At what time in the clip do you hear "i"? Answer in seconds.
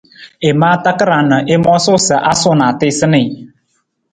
0.49-0.51, 1.53-1.55